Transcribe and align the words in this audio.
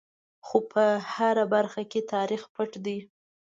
خو 0.47 0.57
په 0.71 0.83
هره 1.13 1.45
برخه 1.53 1.81
کې 1.91 1.99
یې 2.03 2.07
تاریخ 2.13 2.43
پټ 2.55 2.71
دی. 2.85 2.97